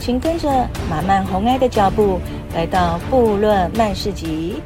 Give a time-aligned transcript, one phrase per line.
[0.00, 0.48] 请跟着
[0.88, 2.18] 马漫红爱的脚步，
[2.54, 4.62] 来到布洛曼市集。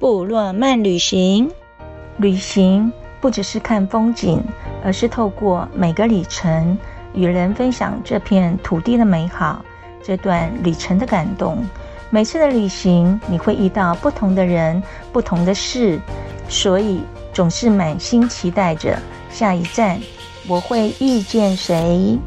[0.00, 1.48] 布洛曼旅行，
[2.16, 4.42] 旅行不只是看风景，
[4.84, 6.76] 而是透过每个里程，
[7.14, 9.64] 与人分享这片土地的美好，
[10.02, 11.64] 这段旅程的感动。
[12.10, 16.00] 每次的旅行，你会遇到不同的人、不同的事，
[16.48, 17.00] 所以
[17.32, 18.98] 总是满心期待着
[19.30, 20.00] 下一站
[20.48, 22.18] 我会遇见谁。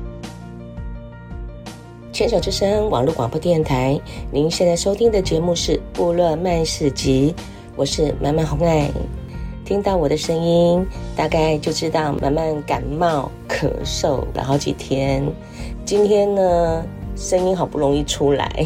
[2.17, 3.96] 牵手之声网络广播电台，
[4.32, 7.32] 您现在收听的节目是《部落曼市集》，
[7.76, 8.90] 我是马漫红爱。
[9.63, 10.84] 听到我的声音，
[11.15, 15.24] 大概就知道马漫感冒咳嗽了好几天。
[15.85, 16.84] 今天呢，
[17.15, 18.65] 声音好不容易出来。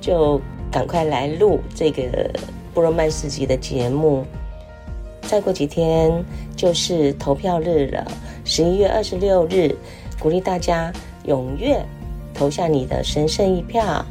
[0.00, 0.40] 就
[0.72, 2.02] 赶快来录这个
[2.72, 4.24] 部落曼市集的节目。
[5.20, 6.24] 再过几天
[6.56, 8.10] 就是投票日了，
[8.46, 9.76] 十一月二十六日，
[10.18, 10.90] 鼓励大家
[11.26, 11.84] 踊跃
[12.38, 14.04] 投下你的神圣一票。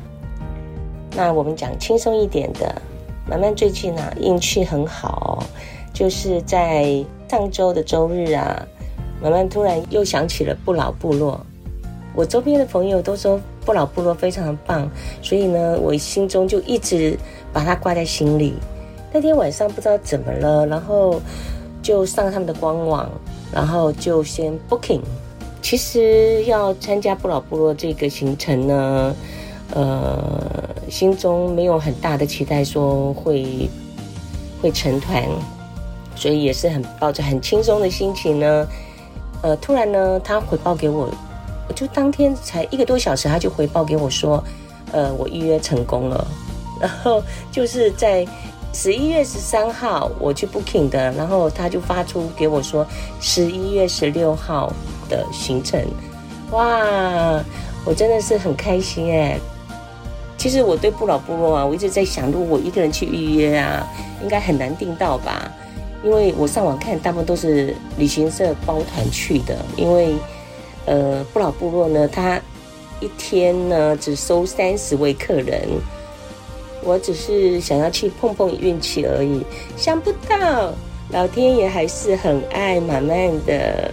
[1.15, 2.81] 那我们讲轻松一点的，
[3.25, 5.41] 慢慢最近啊运气很好，
[5.93, 8.67] 就是在上周的周日啊，
[9.21, 11.39] 慢慢突然又想起了不老部落。
[12.13, 14.89] 我周边的朋友都说不老部落非常的棒，
[15.21, 17.17] 所以呢，我心中就一直
[17.53, 18.55] 把它挂在心里。
[19.13, 21.21] 那天晚上不知道怎么了，然后
[21.81, 23.09] 就上他们的官网，
[23.53, 24.99] 然后就先 booking。
[25.69, 29.13] 其实要参加不老部落这个行程呢，
[29.75, 30.17] 呃，
[30.89, 33.69] 心中没有很大的期待，说会
[34.61, 35.21] 会成团，
[36.15, 38.65] 所以也是很抱着很轻松的心情呢。
[39.41, 41.09] 呃，突然呢，他回报给我。
[41.67, 44.41] 我就当天才一个多小时，他就回报给我说，
[44.93, 46.25] 呃，我预约成功了。
[46.79, 47.21] 然后
[47.51, 48.25] 就是在
[48.71, 52.87] 十一月十三号我去 booking 的，然后他就发出给我说
[53.19, 54.71] 十一月十六号
[55.09, 55.79] 的行程。
[56.51, 57.43] 哇，
[57.85, 59.39] 我真的是很开心哎。
[60.37, 63.87] 其实我对不老部落啊，我一直在想，如果我一个人去预约啊，
[64.21, 65.51] 应该很难订到吧？
[66.03, 70.15] 因为我上网看，大部分都是旅行社包团去的，因为。
[70.89, 72.39] 呃，不老部落呢，他
[73.01, 75.67] 一天呢只收三十位客人。
[76.81, 79.43] 我只是想要去碰碰运气而已，
[79.75, 80.71] 想不到
[81.09, 83.91] 老天爷还是很爱满满的，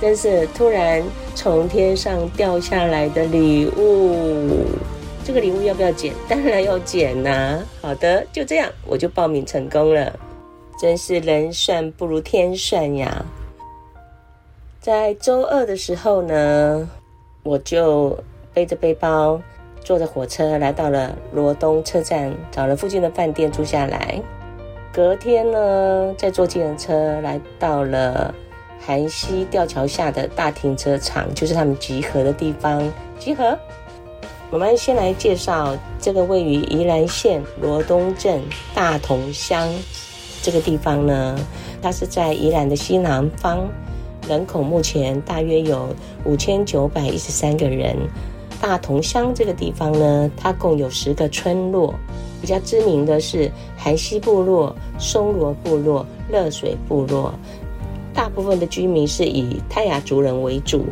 [0.00, 1.02] 真是突然
[1.34, 4.64] 从天上掉下来的礼物。
[5.24, 6.14] 这个礼物要不要捡？
[6.28, 10.10] 当然要捡呐、好的，就这样，我就报名成功了。
[10.80, 13.26] 真是人算不如天算呀。
[14.80, 16.88] 在周二的时候呢，
[17.42, 18.16] 我就
[18.54, 19.38] 背着背包，
[19.82, 24.22] 坐着火车来到了罗东车站，找了附近的饭店住下来。
[24.92, 28.34] 隔天呢，再坐计程车来到了
[28.80, 32.82] 韩溪吊桥下的大停车场，就是他们集合的地方。
[33.18, 33.58] 集合，
[34.50, 38.40] 我们先来介绍这个位于宜兰县罗东镇
[38.74, 39.68] 大同乡
[40.42, 41.36] 这个地方呢，
[41.82, 43.68] 它是在宜兰的西南方。
[44.28, 45.88] 人口目前大约有
[46.24, 47.96] 五千九百一十三个人。
[48.60, 51.94] 大同乡这个地方呢，它共有十个村落，
[52.40, 57.32] 比较知名的是韩溪部落、松罗部落、热水部落。
[58.18, 60.84] 大部分的居民是以泰雅族人为主。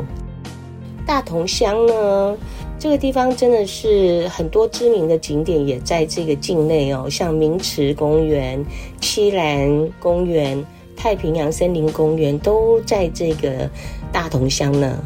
[1.04, 2.36] 大同乡呢，
[2.78, 8.64] 这个地方真的是很多知名的景点也在这个境内哦，像明池公园、
[9.00, 10.64] 七兰公园。
[10.96, 13.68] 太平洋森林公园都在这个
[14.12, 14.96] 大同乡呢，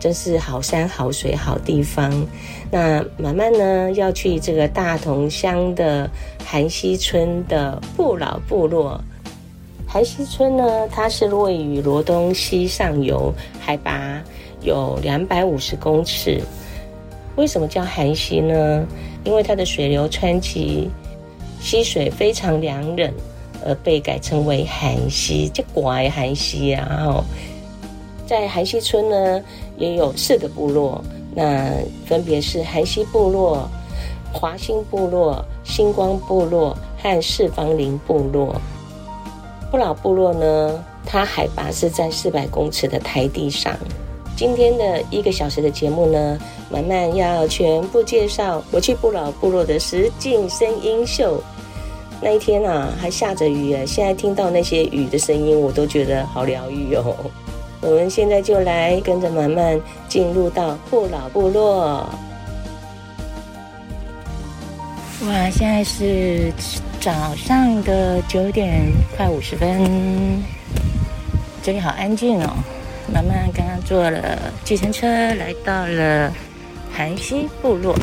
[0.00, 2.12] 真是好山好水好地方。
[2.72, 6.10] 那慢慢呢要去这个大同乡的
[6.44, 9.00] 韩溪村的不老部落。
[9.88, 14.22] 寒溪村呢，它是位于罗东溪上游，海拔
[14.60, 16.40] 有两百五十公尺。
[17.36, 18.86] 为什么叫寒溪呢？
[19.24, 20.90] 因为它的水流湍急，
[21.60, 23.12] 溪水非常凉冷。
[23.66, 26.86] 而被改称为寒溪，就怪寒溪啊！
[26.88, 27.24] 然后
[28.24, 29.42] 在寒溪村呢，
[29.76, 31.02] 也有四个部落，
[31.34, 31.72] 那
[32.06, 33.68] 分别是寒溪部落、
[34.32, 38.54] 华兴部落、星光部落和四方林部落。
[39.70, 43.76] 不老部落呢，它海拔是在四百公尺的台地上，
[44.34, 46.38] 今天的一个小时的节目呢，
[46.70, 51.42] 满满要全部介绍我去不老部落的实境声音秀。
[52.20, 57.14] 那一天啊，还下着雨啊，现在听到那些雨的声音，我都觉得好疗愈哦。
[57.80, 62.04] 我们现在就来跟着满满进入到不老部落。
[65.26, 66.52] 哇，现在是
[67.00, 68.84] 早上的九点
[69.16, 70.40] 快五十分，
[71.60, 72.54] 这里好安静哦。
[73.12, 76.32] 满满刚刚坐了计程车来到了
[76.92, 77.98] 韩西部落，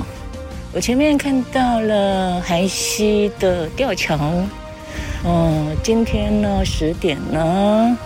[0.74, 4.20] 我前面看到了韩西的吊桥。
[5.24, 7.98] 嗯，今天呢十点呢，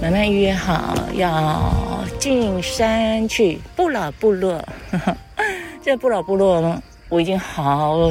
[0.00, 1.72] 满满预约好要
[2.20, 4.64] 进山去不老部落。
[5.82, 6.80] 这不老部落呢？
[7.08, 8.10] 我已经好，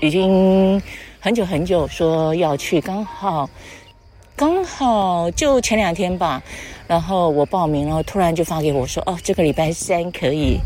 [0.00, 0.82] 已经
[1.20, 3.48] 很久很久说要去，刚好，
[4.34, 6.42] 刚好就前两天吧，
[6.88, 10.58] 然后我报名，然后突然就发给我说，哦，这个礼拜三可以，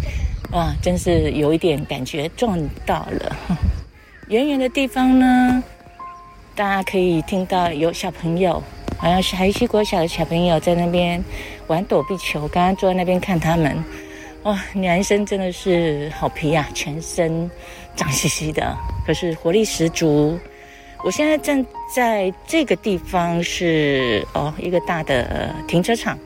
[0.50, 3.36] 啊，真是有一点感觉撞到了。
[4.28, 5.62] 远远的地方呢，
[6.54, 8.62] 大家可以听到有小朋友，
[8.96, 11.22] 好像是海西国小的小朋友在那边
[11.66, 13.84] 玩躲避球，刚刚坐在那边看他们。
[14.44, 17.50] 哇，男生真的是好皮呀，全身
[17.94, 18.75] 脏兮兮的，
[19.06, 20.38] 可是活力十足。
[21.04, 21.64] 我现在站
[21.94, 26.19] 在这个地方是哦，一个大的停车场，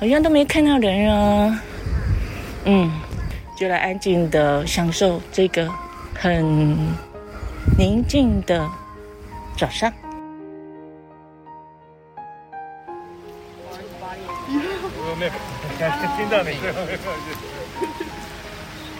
[0.00, 1.62] 好像都没看到人啊。
[2.64, 2.90] 嗯，
[3.56, 5.70] 就来安静的享受这个
[6.14, 6.44] 很
[7.78, 8.68] 宁静的
[9.56, 9.92] 早上。
[15.76, 16.56] 听到你，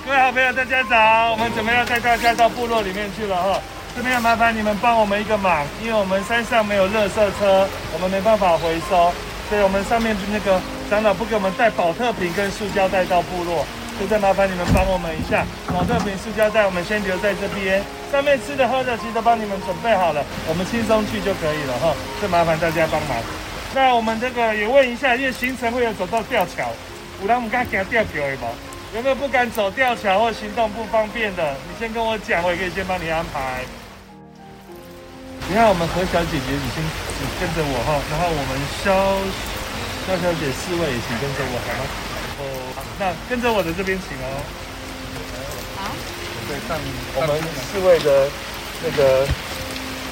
[0.04, 1.30] 各位好朋友，大家早！
[1.30, 3.60] 我们准备要带大家到部落里面去了哈。
[3.94, 9.12] 这边要麻烦你们帮我们一个忙，因为我们山上没有垃圾车，我们没办法回收，
[9.48, 10.60] 所以我们上面那个
[10.90, 13.64] 长老不给我们带宝特瓶跟塑胶袋到部落，
[14.00, 15.46] 就再麻烦你们帮我们一下。
[15.72, 17.80] 宝特瓶、塑胶袋我们先留在这边，
[18.10, 21.94] 上面吃的喝的其实都帮你们准备好了，我们轻松去就可以了哈。
[22.20, 23.16] 再麻烦大家帮忙。
[23.74, 26.70] 那我们这个也问一下，因为行程会有走到吊桥，
[27.20, 28.48] 有人不敢行吊桥的吗？
[28.94, 31.52] 有没有不敢走吊桥或行动不方便的？
[31.66, 33.64] 你先跟我讲，我也可以先帮你安排。
[35.48, 38.94] 你看，我们何小姐姐，你先你跟着我哈，然后我们肖
[40.06, 41.82] 肖小姐四位也请跟着我好吗？
[42.38, 42.42] 哦，
[43.02, 44.26] 那跟着我的这边请哦。
[45.76, 45.90] 好。
[46.46, 46.78] 对，上
[47.16, 48.30] 我们四位的
[48.84, 49.26] 那个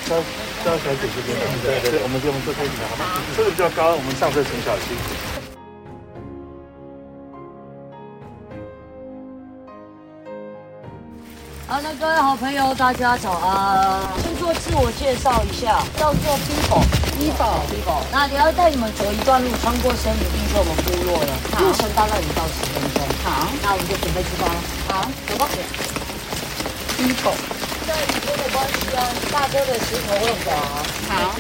[0.06, 0.16] 萧。
[0.62, 1.34] 萧小姐这边，
[1.64, 3.19] 对对对，我们就我们这边好吗？
[3.37, 4.94] 这个比较高，我们上车请小心。
[11.66, 14.06] 好，那各位好朋友，大家早安。
[14.22, 18.06] 先做自我介绍一下，叫做 Bibo，Bibo，Bibo。
[18.12, 21.34] 那你要带你们走一段路，穿过森林，进入我们部落了。
[21.58, 23.02] 路程大概五到十分钟。
[23.26, 24.62] 好，那我们就准备出发了。
[24.87, 25.50] 好，走吧。
[27.02, 27.71] Bibo。
[27.87, 28.99] 在雨天的关系啊，
[29.32, 30.55] 大哥的石头会滑。
[31.08, 31.34] 好。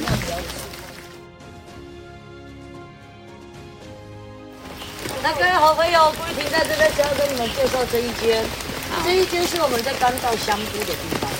[5.22, 8.44] 那各位好朋友，不停在这边，想要跟你们介绍这一间。
[9.04, 11.30] 这一间是我们在干燥香菇的地方。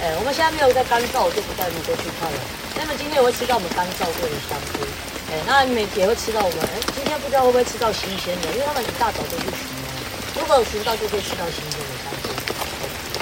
[0.00, 2.38] 哎，我们现在没有在干燥，我就不带你们过去看了。
[2.76, 4.80] 那么今天我会吃到我们干燥过的香菇。
[5.30, 6.58] 哎，那你们也会吃到我们。
[6.64, 9.92] 哎，今天不知道会不会吃到新鲜的，因为他们一大早就去寻了。
[10.40, 11.89] 如果有寻到，就可以吃到新鲜。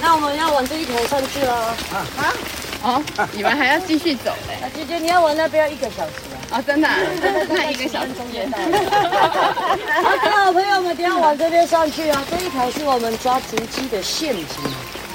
[0.00, 1.74] 那我们要往这一头上去了啊
[2.18, 2.32] 啊！
[2.80, 3.02] 哦，
[3.32, 4.54] 你们还要继续走嘞？
[4.62, 6.12] 啊，姐姐，你要往那边要一个小时
[6.50, 6.58] 啊？
[6.58, 6.94] 啊，真的、啊？
[7.50, 8.48] 那一个小时中间。
[8.54, 12.22] 好，各位好朋友们，不要往这边上去啊！
[12.30, 14.44] 这一条是我们抓竹鸡的陷阱。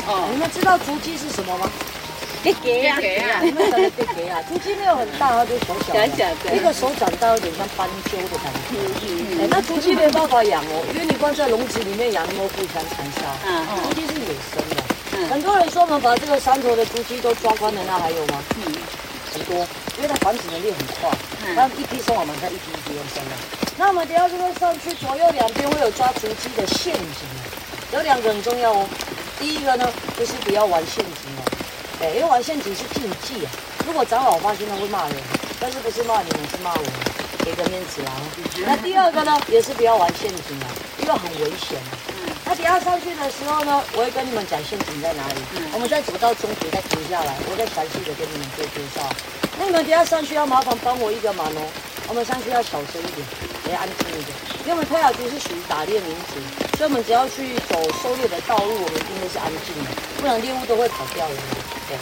[0.05, 1.69] 哦，你们知道竹鸡是什么吗？
[2.43, 3.39] 给给啊给啊！
[3.41, 4.43] 你们晓得给给啊？
[4.49, 8.75] 竹鸡没有很大，它就小小的，一个手掌大，有点像斑鸠的感觉。
[8.75, 9.39] 嗯嗯。
[9.39, 13.31] 哎，那竹鸡没办法养哦，因为你关在笼子里面养，那么互相残杀。
[13.47, 13.65] 嗯。
[13.87, 14.83] 竹鸡是野生的。
[15.15, 15.29] 嗯。
[15.29, 18.43] 很多人说我们把这个山头的竹鸡都抓光了，那还有吗？
[18.57, 18.75] 嗯。
[19.31, 19.55] 很多，
[19.95, 21.09] 因为它繁殖能力很快。
[21.47, 21.55] 嗯。
[21.55, 23.31] 它一批生完马上一批一批又生了。
[23.77, 27.23] 那我们等下就会上去，左右两边会有抓竹鸡的陷阱，
[27.93, 28.85] 有两个很重要哦。
[29.39, 31.22] 第一个呢，就是不要玩陷阱哦。
[32.11, 33.51] 因为玩陷阱是禁忌啊！
[33.85, 35.15] 如果长老发现他会骂人，
[35.59, 36.83] 但是不是骂你们，是骂我，
[37.45, 38.11] 给个面子啊。
[38.65, 40.67] 那第二个呢，也是不要玩陷阱啊，
[41.01, 41.91] 因为很危险啊。
[42.45, 45.35] 那等下上去的时候呢，我会跟你们讲陷阱在哪里。
[45.73, 49.07] 我们再走到中途再停下来，我再详细的跟你们做介绍。
[49.57, 51.61] 那你们等下上去要麻烦帮我一个忙哦，
[52.07, 53.25] 我们上去要小声一点，
[53.69, 54.35] 也安静一点。
[54.63, 56.39] 因为我们太雅族是属于打猎民族，
[56.77, 61.35] 所以我们只要去走狩猎的道路，我们一定会是安静的，不然猎物都会跑掉的。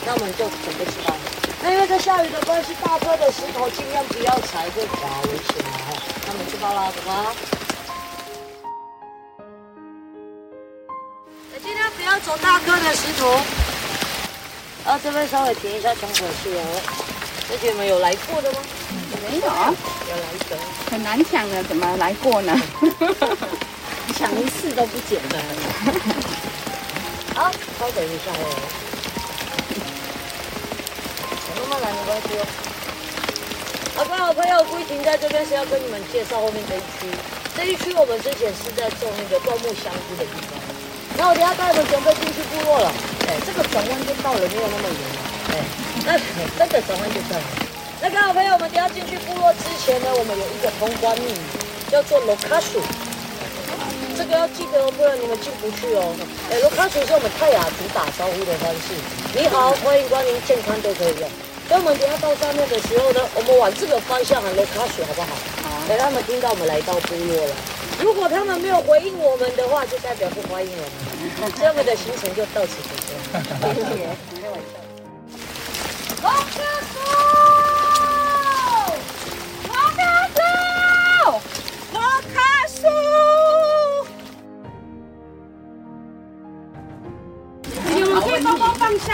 [0.06, 1.14] 那我们就准备出发。
[1.62, 5.94] 那因为这下雨的关系，大颗的石头尽量不要踩，会滑危险的哈。
[6.26, 7.36] 那那我们出发啦，走吧。
[11.62, 13.30] 尽量不要走大颗的石头。
[14.86, 16.82] 啊，这边稍微停一下窗口去哦。
[17.50, 18.60] 姐姐们有来过的吗？
[19.30, 20.58] 没有，有来的。
[20.90, 22.60] 很难抢的，怎么来过呢？
[24.18, 25.42] 抢一次都不简单。
[27.36, 28.91] 好，稍等一下哦。
[31.60, 32.44] 慢慢来，没关系哦。
[33.96, 37.12] 好，各位好朋友，故意停在这边是要跟你们介绍后面这一区。
[37.56, 40.56] 这一区我们之前是在种那个椴木香菇的地方。
[41.18, 42.92] 然后等下带你们准备进去部落了。
[43.28, 45.20] 哎，这个转弯就到了，没有那么远了。
[45.52, 45.54] 哎，
[46.08, 46.18] 那
[46.58, 47.44] 真的转弯就到了。
[48.00, 51.40] 那各位好朋友，我们等下进去部落之前呢，我们有一个通关秘密，
[51.92, 52.82] 叫做罗卡鼠。
[54.18, 56.14] 这个要记得哦，不然你们进不去哦。
[56.52, 58.94] 哎，罗卡水是我们泰雅族打招呼的方式。
[59.34, 61.30] 你好，欢迎光临，健康都可以用。
[61.70, 65.28] 等我们等下到上面的时候呢，我们往这个方向喊罗卡水，好不好？
[65.64, 65.70] 好。
[65.88, 67.56] 给他们听到我们来到部落了。
[68.00, 70.92] 如果他们没有回应我们的话，就代表不欢迎我们。
[71.58, 73.14] 这样的行程就到此结束。
[73.74, 73.88] 谢谢。
[74.42, 74.62] 开玩笑。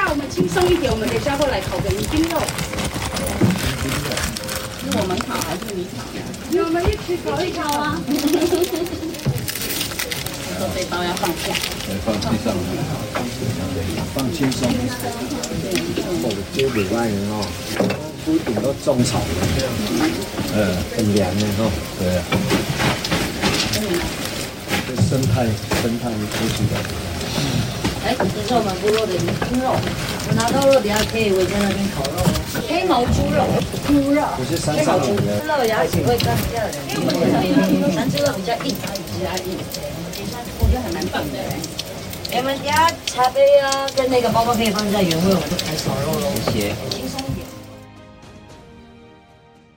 [0.10, 0.92] 我们轻松一点。
[0.92, 2.40] 我们等下会来烤个鱼丁肉。
[4.80, 6.04] 是我们烤还是你烤？
[6.64, 8.00] 我们一起烤一烤啊！
[10.58, 11.54] 说背包要放下，
[12.04, 12.56] 放地上，
[14.16, 14.68] 放轻松。
[16.24, 17.46] 我的街尾外人哦，
[18.28, 19.24] 屋顶都种草了，
[20.56, 20.58] 嗯，
[20.96, 22.20] 很凉的哦，对啊。
[24.88, 25.46] 这生态
[25.82, 26.74] 生态出去的。
[28.08, 32.24] 哎，这是我们部落的鱼猪肉，我拿到肉，底下可以围在那边烤肉。
[32.64, 33.44] 黑毛猪肉，
[33.84, 35.12] 猪肉，不是山上的。
[35.44, 39.60] 肉牙齿会干掉的，因为我们南猪肉比较硬，比较硬。
[40.60, 41.38] 我觉得很难放的。
[42.32, 46.32] 你们家茶杯啊，跟那个包包可以放在原位，我们就开烤肉喽。
[46.48, 47.07] 谢谢。